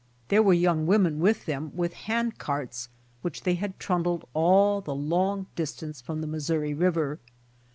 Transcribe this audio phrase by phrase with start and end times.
[0.29, 2.89] There were young \s'omen with them with hand carts
[3.21, 7.19] which they had trundled all the long distance from the Miss ouri river.